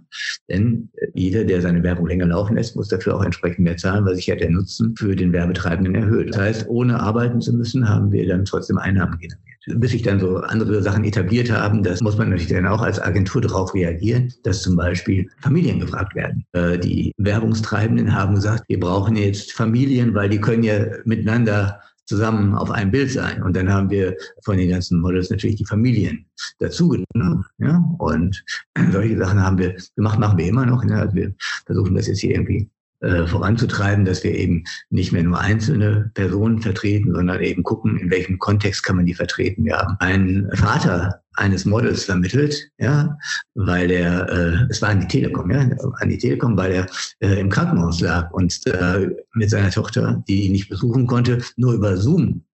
[0.48, 4.04] Denn äh, jeder, der seine Werbung länger laufen lässt, muss dafür auch entsprechend mehr zahlen,
[4.04, 6.30] weil sich ja der Nutzen für den Werbetreibenden erhöht.
[6.30, 10.20] Das heißt, ohne arbeiten zu müssen, haben wir dann trotzdem Einnahmen generiert bis sich dann
[10.20, 14.32] so andere Sachen etabliert haben, das muss man natürlich dann auch als Agentur darauf reagieren,
[14.42, 16.44] dass zum Beispiel Familien gefragt werden.
[16.52, 22.54] Äh, die Werbungstreibenden haben gesagt, wir brauchen jetzt Familien, weil die können ja miteinander zusammen
[22.54, 23.42] auf einem Bild sein.
[23.42, 26.26] Und dann haben wir von den ganzen Models natürlich die Familien
[26.58, 27.44] dazugenommen.
[27.58, 27.82] Ja?
[27.98, 28.44] Und
[28.92, 30.84] solche Sachen haben wir gemacht, machen wir immer noch.
[30.84, 31.00] Ja?
[31.00, 31.34] Also wir
[31.66, 32.68] versuchen das jetzt hier irgendwie
[33.04, 38.10] äh, voranzutreiben, dass wir eben nicht mehr nur einzelne Personen vertreten, sondern eben gucken, in
[38.10, 39.64] welchem Kontext kann man die vertreten.
[39.64, 43.16] Wir haben einen Vater eines Models vermittelt, ja,
[43.54, 45.68] weil er, äh, es war an die Telekom, ja,
[46.00, 46.86] an die Telekom, weil er
[47.20, 51.74] äh, im Krankenhaus lag und äh, mit seiner Tochter, die ihn nicht besuchen konnte, nur
[51.74, 52.44] über Zoom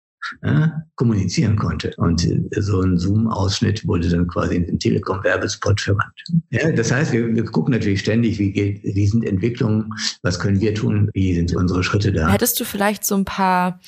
[0.43, 1.93] äh, kommunizieren konnte.
[1.97, 6.13] Und äh, so ein Zoom-Ausschnitt wurde dann quasi in den Telekom-Werbespot verwandt.
[6.51, 10.61] Ja, das heißt, wir, wir, gucken natürlich ständig, wie, geht, wie sind Entwicklungen, was können
[10.61, 12.29] wir tun, wie sind unsere Schritte da.
[12.29, 13.81] Hättest du vielleicht so ein paar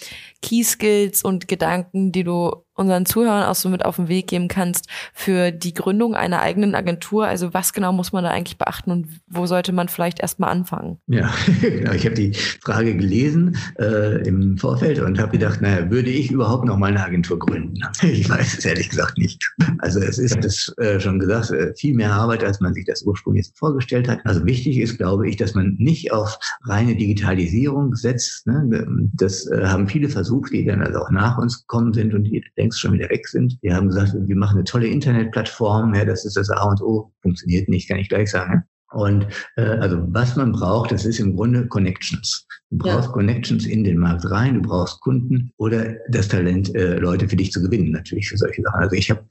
[0.42, 4.48] Key Skills und Gedanken, die du unseren Zuhörern auch so mit auf den Weg geben
[4.48, 7.26] kannst für die Gründung einer eigenen Agentur?
[7.26, 10.98] Also was genau muss man da eigentlich beachten und wo sollte man vielleicht erstmal anfangen?
[11.06, 11.92] Ja, genau.
[11.92, 16.64] Ich habe die Frage gelesen äh, im Vorfeld und habe gedacht, naja, würde ich überhaupt
[16.64, 17.80] noch mal eine Agentur gründen?
[18.02, 19.42] Ich weiß es ehrlich gesagt nicht.
[19.78, 23.02] Also es ist, das äh, schon gesagt, äh, viel mehr Arbeit, als man sich das
[23.02, 24.20] ursprünglich vorgestellt hat.
[24.24, 28.46] Also wichtig ist, glaube ich, dass man nicht auf reine Digitalisierung setzt.
[28.46, 28.86] Ne?
[29.14, 32.44] Das äh, haben viele versucht, die dann also auch nach uns gekommen sind und die
[32.56, 33.58] längst schon wieder weg sind.
[33.62, 37.12] Die haben gesagt, wir machen eine tolle Internetplattform, ja, das ist das A und O.
[37.22, 38.64] Funktioniert nicht, kann ich gleich sagen.
[38.92, 42.46] Und äh, also was man braucht, das ist im Grunde Connections.
[42.70, 43.12] Du brauchst ja.
[43.12, 47.52] Connections in den Markt rein, du brauchst Kunden oder das Talent, äh, Leute für dich
[47.52, 48.80] zu gewinnen, natürlich für solche Sachen.
[48.80, 49.22] Also ich habe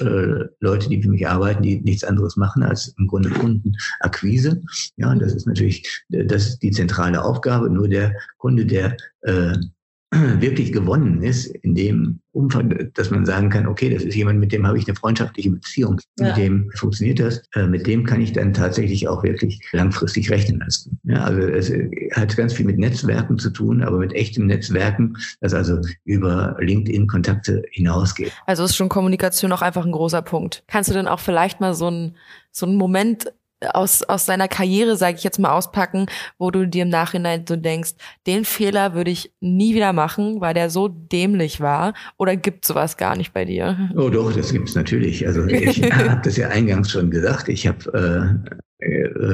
[0.00, 4.60] äh, Leute, die für mich arbeiten, die nichts anderes machen als im Grunde Kundenakquise.
[4.96, 7.70] Ja, und das ist natürlich, das ist die zentrale Aufgabe.
[7.70, 9.56] Nur der Kunde, der äh,
[10.40, 14.52] wirklich gewonnen ist, in dem Umfang, dass man sagen kann, okay, das ist jemand, mit
[14.52, 16.28] dem habe ich eine freundschaftliche Beziehung, ja.
[16.28, 20.64] mit dem funktioniert das, äh, mit dem kann ich dann tatsächlich auch wirklich langfristig rechnen.
[21.04, 21.72] Ja, also es
[22.12, 27.64] hat ganz viel mit Netzwerken zu tun, aber mit echtem Netzwerken, das also über LinkedIn-Kontakte
[27.70, 28.32] hinausgeht.
[28.46, 30.62] Also ist schon Kommunikation auch einfach ein großer Punkt.
[30.68, 32.16] Kannst du denn auch vielleicht mal so einen
[32.50, 33.32] so einen Moment
[33.72, 36.06] aus, aus seiner Karriere, sage ich jetzt mal, auspacken,
[36.38, 37.92] wo du dir im Nachhinein so denkst,
[38.26, 41.94] den Fehler würde ich nie wieder machen, weil der so dämlich war?
[42.16, 43.90] Oder gibt sowas gar nicht bei dir?
[43.96, 45.26] Oh doch, das gibt's natürlich.
[45.26, 47.48] Also ich habe das ja eingangs schon gesagt.
[47.48, 48.56] Ich habe äh,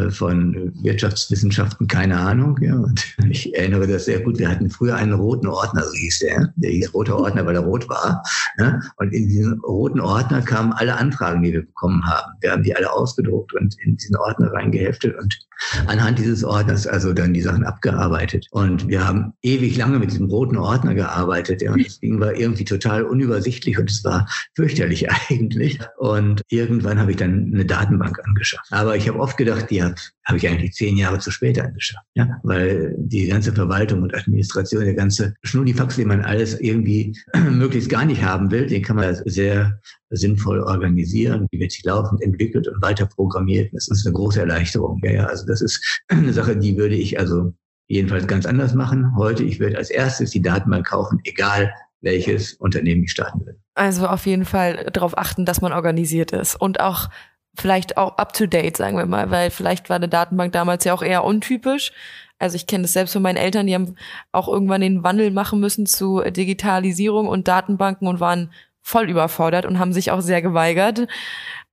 [0.09, 2.59] von Wirtschaftswissenschaften keine Ahnung.
[2.63, 2.77] Ja.
[2.77, 4.39] Und ich erinnere das sehr gut.
[4.39, 6.53] Wir hatten früher einen roten Ordner, so hieß der.
[6.57, 8.23] Der hieß roter Ordner, weil er rot war.
[8.59, 8.81] Ja.
[8.97, 12.33] Und in diesen roten Ordner kamen alle Anfragen, die wir bekommen haben.
[12.41, 15.39] Wir haben die alle ausgedruckt und in diesen Ordner reingeheftet und
[15.87, 18.47] anhand dieses Ordners also dann die Sachen abgearbeitet.
[18.51, 21.63] Und wir haben ewig lange mit diesem roten Ordner gearbeitet.
[21.63, 21.73] Ja.
[21.73, 25.79] Und das Ding war irgendwie total unübersichtlich und es war fürchterlich eigentlich.
[25.99, 28.67] Und irgendwann habe ich dann eine Datenbank angeschafft.
[28.71, 29.95] Aber ich habe oft gedacht, die habe
[30.25, 32.07] hab ich eigentlich zehn Jahre zu spät angeschafft.
[32.15, 32.41] Ja.
[32.43, 37.17] Weil die ganze Verwaltung und Administration, der ganze Schnullifax, den man alles irgendwie
[37.51, 41.47] möglichst gar nicht haben will, den kann man sehr sinnvoll organisieren.
[41.53, 43.73] Die wird sich laufend entwickelt und weiter programmiert.
[43.73, 45.01] Das ist eine große Erleichterung.
[45.05, 47.53] Ja, also das ist eine Sache, die würde ich also
[47.87, 49.15] jedenfalls ganz anders machen.
[49.17, 53.59] Heute, ich würde als erstes die Datenbank kaufen, egal welches Unternehmen ich starten will.
[53.75, 57.09] Also auf jeden Fall darauf achten, dass man organisiert ist und auch
[57.57, 60.95] vielleicht auch up to date, sagen wir mal, weil vielleicht war eine Datenbank damals ja
[60.95, 61.93] auch eher untypisch.
[62.39, 63.97] Also ich kenne das selbst von meinen Eltern, die haben
[64.33, 69.79] auch irgendwann den Wandel machen müssen zu Digitalisierung und Datenbanken und waren voll überfordert und
[69.79, 71.07] haben sich auch sehr geweigert.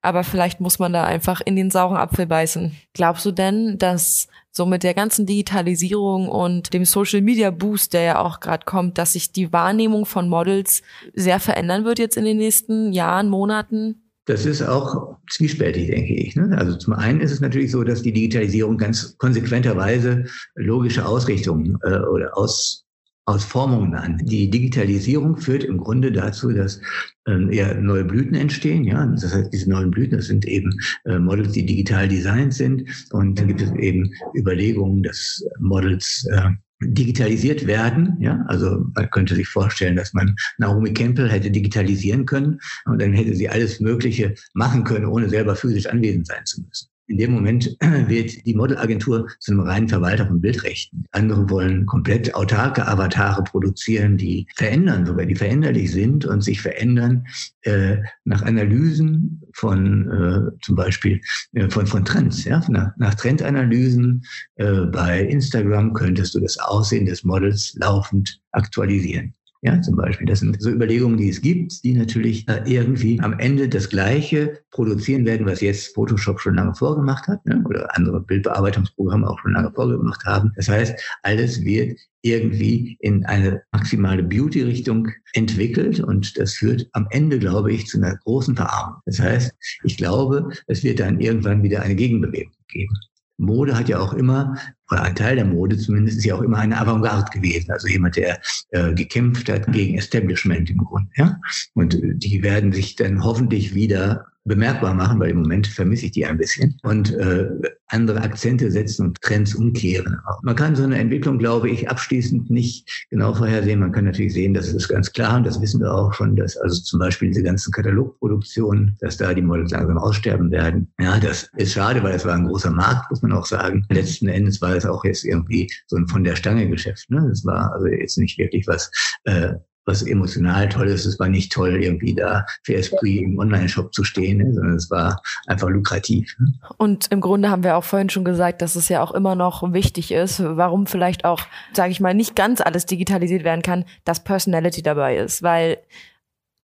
[0.01, 2.75] Aber vielleicht muss man da einfach in den sauren Apfel beißen.
[2.93, 8.01] Glaubst du denn, dass so mit der ganzen Digitalisierung und dem Social Media Boost, der
[8.01, 10.81] ja auch gerade kommt, dass sich die Wahrnehmung von Models
[11.13, 14.00] sehr verändern wird jetzt in den nächsten Jahren, Monaten?
[14.25, 16.35] Das ist auch zwiespältig, denke ich.
[16.35, 16.55] Ne?
[16.57, 21.99] Also zum einen ist es natürlich so, dass die Digitalisierung ganz konsequenterweise logische Ausrichtungen äh,
[21.99, 22.85] oder Aus,
[23.25, 24.17] Ausformungen an.
[24.23, 26.81] Die Digitalisierung führt im Grunde dazu, dass
[27.27, 28.83] ähm, eher neue Blüten entstehen.
[28.83, 30.71] Ja, das heißt, diese neuen Blüten, das sind eben
[31.05, 32.83] äh, Models, die digital designt sind.
[33.11, 36.49] Und dann gibt es eben Überlegungen, dass Models äh,
[36.81, 38.17] digitalisiert werden.
[38.19, 43.13] Ja, also man könnte sich vorstellen, dass man Naomi Campbell hätte digitalisieren können und dann
[43.13, 46.90] hätte sie alles Mögliche machen können, ohne selber physisch anwesend sein zu müssen.
[47.11, 47.75] In dem Moment
[48.07, 51.03] wird die Modelagentur zu einem reinen Verwalter von Bildrechten.
[51.11, 57.25] Andere wollen komplett autarke Avatare produzieren, die verändern sogar, die veränderlich sind und sich verändern
[57.63, 61.19] äh, nach Analysen von äh, zum Beispiel
[61.51, 62.45] äh, von, von Trends.
[62.45, 62.63] Ja?
[62.69, 64.23] Nach, nach Trendanalysen
[64.55, 69.33] äh, bei Instagram könntest du das Aussehen des Models laufend aktualisieren.
[69.63, 70.25] Ja, zum Beispiel.
[70.25, 74.59] Das sind so Überlegungen, die es gibt, die natürlich äh, irgendwie am Ende das Gleiche
[74.71, 77.63] produzieren werden, was jetzt Photoshop schon lange vorgemacht hat, ne?
[77.65, 80.51] oder andere Bildbearbeitungsprogramme auch schon lange vorgemacht haben.
[80.55, 87.37] Das heißt, alles wird irgendwie in eine maximale Beauty-Richtung entwickelt und das führt am Ende,
[87.37, 88.99] glaube ich, zu einer großen Verarmung.
[89.05, 89.51] Das heißt,
[89.83, 92.95] ich glaube, es wird dann irgendwann wieder eine Gegenbewegung geben.
[93.37, 94.55] Mode hat ja auch immer,
[94.91, 97.71] oder ein Teil der Mode zumindest, ist ja auch immer eine Avantgarde gewesen.
[97.71, 98.39] Also jemand, der
[98.71, 101.09] äh, gekämpft hat gegen Establishment im Grunde.
[101.15, 101.39] Ja?
[101.73, 106.11] Und äh, die werden sich dann hoffentlich wieder bemerkbar machen, weil im Moment vermisse ich
[106.11, 107.47] die ein bisschen und äh,
[107.87, 110.17] andere Akzente setzen und Trends umkehren.
[110.43, 113.79] Man kann so eine Entwicklung, glaube ich, abschließend nicht genau vorhersehen.
[113.79, 116.57] Man kann natürlich sehen, das ist ganz klar und das wissen wir auch schon, dass
[116.57, 120.91] also zum Beispiel diese ganzen Katalogproduktionen, dass da die Models langsam aussterben werden.
[120.99, 123.85] Ja, das ist schade, weil es war ein großer Markt, muss man auch sagen.
[123.89, 127.09] Letzten Endes war es auch jetzt irgendwie so ein von der Stange Geschäft.
[127.09, 127.25] Ne?
[127.29, 128.89] Das war also jetzt nicht wirklich was
[129.25, 129.53] äh,
[129.91, 131.05] was emotional toll ist.
[131.05, 134.89] Es war nicht toll, irgendwie da für Esprit im Online-Shop zu stehen, ne, sondern es
[134.89, 136.35] war einfach lukrativ.
[136.39, 136.53] Ne?
[136.77, 139.73] Und im Grunde haben wir auch vorhin schon gesagt, dass es ja auch immer noch
[139.73, 141.41] wichtig ist, warum vielleicht auch,
[141.73, 145.77] sage ich mal, nicht ganz alles digitalisiert werden kann, dass Personality dabei ist, weil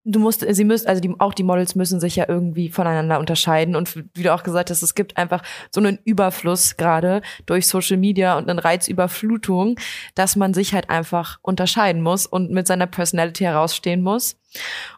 [0.07, 3.75] du musst, sie müssen, also die, auch die Models müssen sich ja irgendwie voneinander unterscheiden.
[3.75, 7.97] Und wie du auch gesagt hast, es gibt einfach so einen Überfluss gerade durch Social
[7.97, 9.79] Media und eine Reizüberflutung,
[10.15, 14.37] dass man sich halt einfach unterscheiden muss und mit seiner Personality herausstehen muss.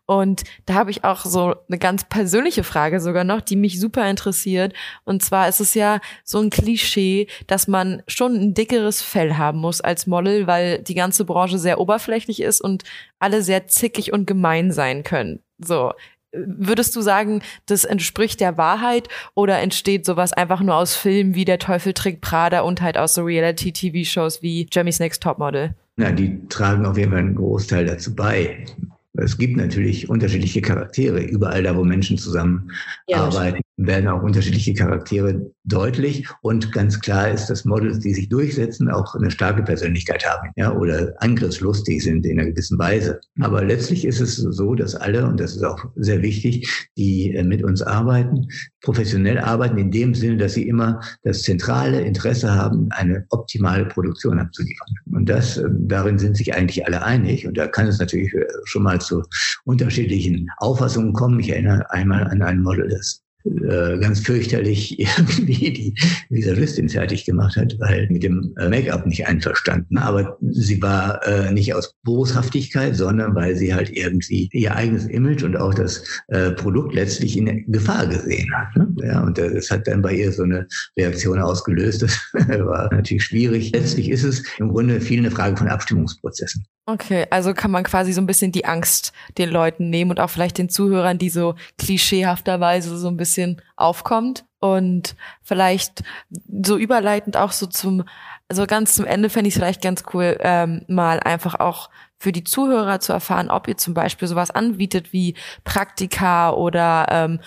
[0.07, 4.09] Und da habe ich auch so eine ganz persönliche Frage sogar noch, die mich super
[4.09, 4.73] interessiert.
[5.05, 9.59] Und zwar ist es ja so ein Klischee, dass man schon ein dickeres Fell haben
[9.59, 12.85] muss als Model, weil die ganze Branche sehr oberflächlich ist und
[13.19, 15.41] alle sehr zickig und gemein sein können.
[15.59, 15.93] So.
[16.33, 21.47] Würdest du sagen, das entspricht der Wahrheit oder entsteht sowas einfach nur aus Filmen wie
[21.47, 25.75] Der Teufel trägt Prada und halt aus so Reality-TV-Shows wie Jeremy's Next Topmodel?
[25.97, 28.67] Na, die tragen auf jeden Fall einen Großteil dazu bei.
[29.15, 31.21] Es gibt natürlich unterschiedliche Charaktere.
[31.23, 36.27] Überall da, wo Menschen zusammenarbeiten, werden auch unterschiedliche Charaktere deutlich.
[36.43, 40.73] Und ganz klar ist, dass Models, die sich durchsetzen, auch eine starke Persönlichkeit haben, ja,
[40.73, 43.21] oder angriffslustig sind in einer gewissen Weise.
[43.41, 47.45] Aber letztlich ist es so, dass alle, und das ist auch sehr wichtig, die äh,
[47.45, 48.49] mit uns arbeiten,
[48.83, 54.41] professionell arbeiten in dem Sinne, dass sie immer das zentrale Interesse haben, eine optimale Produktion
[54.41, 54.89] abzuliefern.
[55.13, 57.47] Und das, äh, darin sind sich eigentlich alle einig.
[57.47, 59.23] Und da kann es natürlich äh, schon mal zu
[59.65, 61.39] unterschiedlichen Auffassungen kommen.
[61.39, 65.95] Ich erinnere einmal an ein Model, das äh, ganz fürchterlich irgendwie die
[66.29, 69.99] Visagistin fertig gemacht hat, weil mit dem äh, Make-up nicht einverstanden.
[69.99, 75.43] Aber sie war äh, nicht aus Boshaftigkeit, sondern weil sie halt irgendwie ihr eigenes Image
[75.43, 78.77] und auch das äh, Produkt letztlich in Gefahr gesehen hat.
[78.77, 78.95] Ne?
[79.03, 80.67] Ja, und das hat dann bei ihr so eine
[80.99, 82.07] Reaktion ausgelöst.
[82.49, 83.73] Das war natürlich schwierig.
[83.73, 86.65] Letztlich ist es im Grunde viel eine Frage von Abstimmungsprozessen.
[86.91, 90.31] Okay, also kann man quasi so ein bisschen die Angst den Leuten nehmen und auch
[90.31, 97.53] vielleicht den Zuhörern, die so klischeehafterweise so ein bisschen aufkommt und vielleicht so überleitend auch
[97.53, 98.05] so zum,
[98.49, 102.33] also ganz zum Ende fände ich es vielleicht ganz cool, ähm, mal einfach auch für
[102.33, 107.41] die Zuhörer zu erfahren, ob ihr zum Beispiel sowas anbietet wie Praktika oder ähm,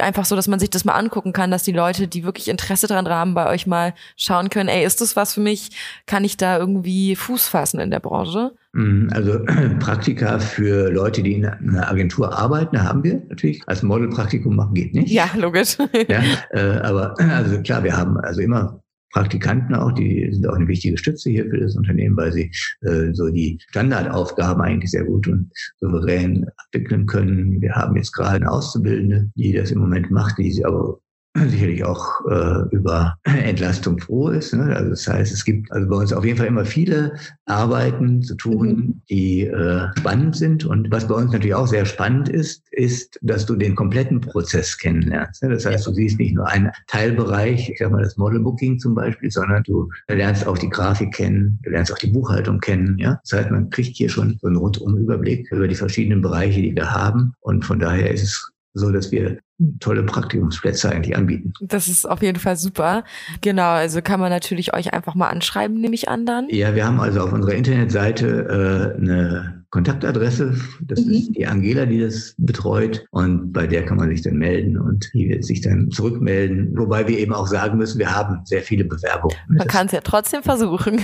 [0.00, 2.86] einfach so, dass man sich das mal angucken kann, dass die Leute, die wirklich Interesse
[2.86, 5.70] daran haben, bei euch mal schauen können, ey, ist das was für mich?
[6.06, 8.52] Kann ich da irgendwie Fuß fassen in der Branche?
[8.72, 9.44] Mhm, also
[9.78, 13.62] Praktika für Leute, die in einer Agentur arbeiten, haben wir natürlich.
[13.66, 15.10] Als Modelpraktikum machen geht nicht.
[15.10, 15.76] Ja, logisch.
[16.08, 18.80] ja, äh, aber also klar, wir haben also immer
[19.14, 22.50] Praktikanten auch, die sind auch eine wichtige Stütze hier für das Unternehmen, weil sie
[22.80, 27.60] äh, so die Standardaufgaben eigentlich sehr gut und souverän abwickeln können.
[27.60, 30.98] Wir haben jetzt gerade eine Auszubildende, die das im Moment macht, die sie aber
[31.36, 34.54] sicherlich auch äh, über Entlastung froh ist.
[34.54, 34.74] Ne?
[34.76, 37.14] Also das heißt, es gibt also bei uns auf jeden Fall immer viele
[37.46, 39.02] Arbeiten zu tun, mhm.
[39.10, 40.64] die äh, spannend sind.
[40.64, 44.78] Und was bei uns natürlich auch sehr spannend ist, ist, dass du den kompletten Prozess
[44.78, 45.42] kennenlernst.
[45.42, 45.50] Ne?
[45.50, 49.30] Das heißt, du siehst nicht nur einen Teilbereich, ich sag mal das Modelbooking zum Beispiel,
[49.30, 52.96] sondern du lernst auch die Grafik kennen, du lernst auch die Buchhaltung kennen.
[52.98, 53.20] Ja?
[53.24, 56.74] Das heißt, man kriegt hier schon so einen rundum Überblick über die verschiedenen Bereiche, die
[56.74, 57.34] wir haben.
[57.40, 59.38] Und von daher ist es so dass wir
[59.78, 61.52] tolle Praktikumsplätze eigentlich anbieten.
[61.60, 63.04] Das ist auf jeden Fall super.
[63.40, 66.48] Genau, also kann man natürlich euch einfach mal anschreiben, nehme ich an dann.
[66.50, 70.54] Ja, wir haben also auf unserer Internetseite äh, eine Kontaktadresse.
[70.82, 71.12] Das mhm.
[71.12, 73.06] ist die Angela, die das betreut.
[73.10, 76.76] Und bei der kann man sich dann melden und die wird sich dann zurückmelden.
[76.76, 79.36] Wobei wir eben auch sagen müssen, wir haben sehr viele Bewerbungen.
[79.48, 81.00] Man kann es ja trotzdem versuchen.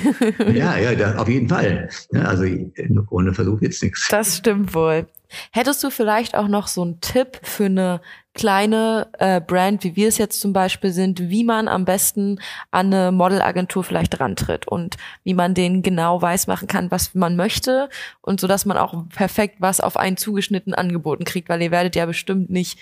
[0.55, 1.89] ja, ja, da, auf jeden Fall.
[2.13, 2.45] Ja, also
[3.11, 4.09] ohne Versuch wird's nichts.
[4.09, 5.07] Das stimmt wohl.
[5.53, 8.01] Hättest du vielleicht auch noch so einen Tipp für eine
[8.35, 12.41] kleine äh, Brand, wie wir es jetzt zum Beispiel sind, wie man am besten
[12.71, 17.35] an eine Modelagentur vielleicht rantritt und wie man denen genau weiß machen kann, was man
[17.35, 17.89] möchte
[18.21, 21.97] und so, dass man auch perfekt was auf einen zugeschnitten angeboten kriegt, weil ihr werdet
[21.97, 22.79] ja bestimmt nicht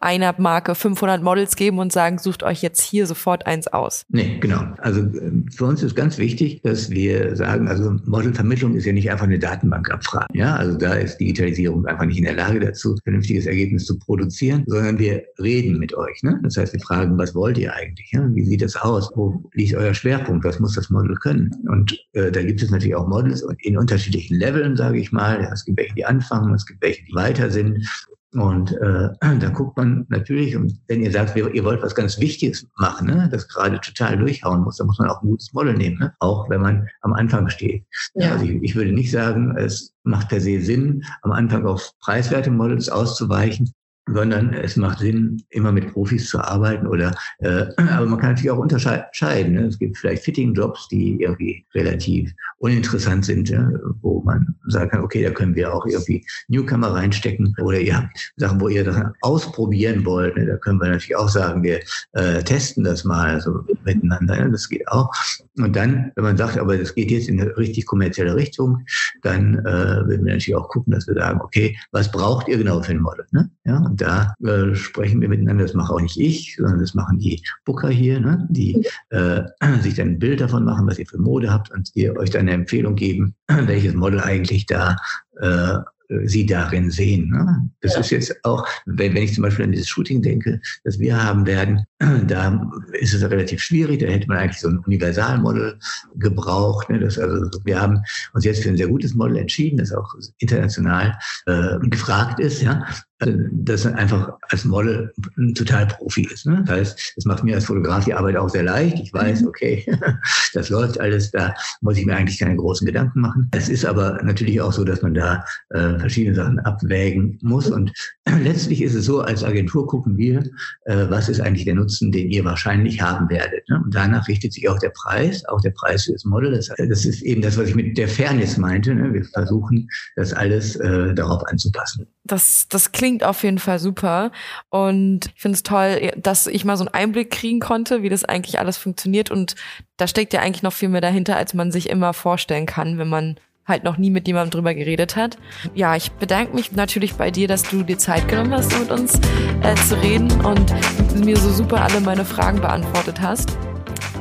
[0.00, 4.06] einer Marke 500 Models geben und sagen, sucht euch jetzt hier sofort eins aus.
[4.08, 4.62] Nee, genau.
[4.78, 9.10] Also ähm, für uns ist ganz wichtig, dass wir sagen, also Modelvermittlung ist ja nicht
[9.10, 10.26] einfach eine Datenbankabfrage.
[10.32, 14.64] Ja, also da ist Digitalisierung einfach nicht in der Lage dazu, vernünftiges Ergebnis zu produzieren,
[14.66, 16.22] sondern wir reden mit euch.
[16.22, 16.40] Ne?
[16.42, 18.10] Das heißt, wir fragen, was wollt ihr eigentlich?
[18.12, 18.26] Ja?
[18.34, 19.10] Wie sieht es aus?
[19.14, 20.44] Wo liegt euer Schwerpunkt?
[20.46, 21.50] Was muss das Model können?
[21.68, 25.46] Und äh, da gibt es natürlich auch Models in unterschiedlichen Leveln, sage ich mal.
[25.52, 27.86] Es gibt welche, die anfangen, es gibt welche, die weiter sind.
[28.32, 32.66] Und äh, da guckt man natürlich, und wenn ihr sagt, ihr wollt was ganz Wichtiges
[32.76, 35.98] machen, ne, das gerade total durchhauen muss, dann muss man auch ein gutes Model nehmen,
[35.98, 36.14] ne?
[36.20, 37.84] auch wenn man am Anfang steht.
[38.14, 38.32] Ja.
[38.32, 42.50] Also ich, ich würde nicht sagen, es macht per se Sinn, am Anfang auf preiswerte
[42.50, 43.72] Models auszuweichen,
[44.06, 48.50] sondern es macht Sinn, immer mit Profis zu arbeiten oder äh, aber man kann natürlich
[48.50, 49.54] auch unterscheiden.
[49.54, 49.66] Ne?
[49.66, 53.70] Es gibt vielleicht Fitting-Jobs, die irgendwie relativ uninteressant sind, ja?
[54.02, 58.32] wo man sagen kann, okay, da können wir auch irgendwie Newcomer reinstecken oder ihr habt
[58.36, 60.36] Sachen, wo ihr das ausprobieren wollt.
[60.36, 60.46] Ne?
[60.46, 61.80] Da können wir natürlich auch sagen, wir
[62.12, 64.36] äh, testen das mal so miteinander.
[64.36, 64.48] Ja?
[64.48, 65.10] Das geht auch.
[65.56, 68.84] Und dann, wenn man sagt, aber das geht jetzt in eine richtig kommerzielle Richtung,
[69.22, 72.82] dann äh, würden wir natürlich auch gucken, dass wir sagen, okay, was braucht ihr genau
[72.82, 73.26] für ein Model?
[73.32, 73.50] Ne?
[73.64, 75.64] Ja, und da äh, sprechen wir miteinander.
[75.64, 78.46] Das mache auch nicht ich, sondern das machen die Booker hier, ne?
[78.48, 79.42] die äh,
[79.82, 82.42] sich dann ein Bild davon machen, was ihr für Mode habt und ihr euch dann
[82.42, 84.96] eine Empfehlung geben, welches Model eigentlich da
[85.40, 85.78] äh,
[86.24, 87.30] sie darin sehen.
[87.30, 87.68] Ne?
[87.80, 88.00] Das ja.
[88.00, 91.46] ist jetzt auch, wenn, wenn ich zum Beispiel an dieses Shooting denke, das wir haben
[91.46, 91.84] werden,
[92.26, 94.00] da ist es relativ schwierig.
[94.00, 95.78] Da hätte man eigentlich so ein Universalmodel
[96.16, 96.90] gebraucht.
[96.90, 97.00] Ne?
[97.00, 98.02] Das, also, wir haben
[98.34, 102.62] uns jetzt für ein sehr gutes Model entschieden, das auch international äh, gefragt ist.
[102.62, 102.86] Ja?
[103.20, 106.46] Dass er einfach als Model ein total Profi ist.
[106.46, 106.62] Ne?
[106.66, 108.98] Das heißt, das macht mir als Fotograf die Arbeit auch sehr leicht.
[108.98, 109.48] Ich weiß, mhm.
[109.48, 109.86] okay,
[110.54, 113.48] das läuft alles, da muss ich mir eigentlich keine großen Gedanken machen.
[113.52, 117.70] Es ist aber natürlich auch so, dass man da äh, verschiedene Sachen abwägen muss.
[117.70, 117.92] Und
[118.42, 120.40] letztlich ist es so, als Agentur gucken wir,
[120.84, 123.68] äh, was ist eigentlich der Nutzen, den ihr wahrscheinlich haben werdet.
[123.68, 123.80] Ne?
[123.84, 126.52] Und danach richtet sich auch der Preis, auch der Preis für das Model.
[126.52, 128.94] Das, das ist eben das, was ich mit der Fairness meinte.
[128.94, 129.12] Ne?
[129.12, 132.06] Wir versuchen, das alles äh, darauf anzupassen.
[132.24, 134.30] Das, das klingt auf jeden Fall super.
[134.68, 138.24] Und ich finde es toll, dass ich mal so einen Einblick kriegen konnte, wie das
[138.24, 139.30] eigentlich alles funktioniert.
[139.30, 139.54] Und
[139.96, 143.08] da steckt ja eigentlich noch viel mehr dahinter, als man sich immer vorstellen kann, wenn
[143.08, 145.38] man halt noch nie mit jemandem drüber geredet hat.
[145.74, 149.20] Ja, ich bedanke mich natürlich bei dir, dass du dir Zeit genommen hast, mit uns
[149.62, 153.56] äh, zu reden und mir so super alle meine Fragen beantwortet hast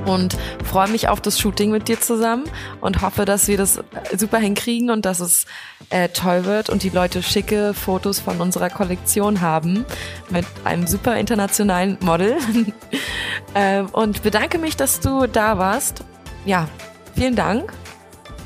[0.09, 2.43] und freue mich auf das Shooting mit dir zusammen
[2.81, 3.79] und hoffe, dass wir das
[4.15, 5.45] super hinkriegen und dass es
[5.89, 9.85] äh, toll wird und die Leute schicke Fotos von unserer Kollektion haben
[10.29, 12.37] mit einem super internationalen Model.
[13.53, 16.03] äh, und bedanke mich, dass du da warst.
[16.45, 16.67] Ja,
[17.15, 17.73] vielen Dank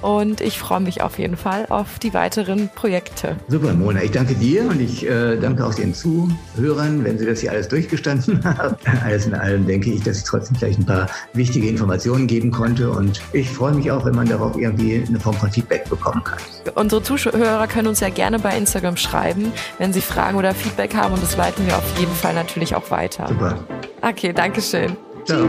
[0.04, 3.38] und ich freue mich auf jeden Fall auf die weiteren Projekte.
[3.48, 4.04] Super, Mona.
[4.04, 7.70] Ich danke dir und ich äh, danke auch den Zuhörern, wenn sie das hier alles
[7.70, 8.76] durchgestanden haben.
[9.04, 12.90] Alles in allem denke ich, dass ich trotzdem vielleicht ein paar wichtige Informationen geben konnte.
[12.92, 16.40] Und ich freue mich auch, wenn man darauf irgendwie eine Form von Feedback bekommen kann.
[16.76, 21.14] Unsere Zuhörer können uns ja gerne bei Instagram schreiben, wenn sie Fragen oder Feedback haben.
[21.14, 23.28] Und das leiten wir auf jeden Fall natürlich auch weiter.
[23.30, 23.58] Super.
[24.02, 24.98] Okay, danke schön.
[25.26, 25.48] Ciao.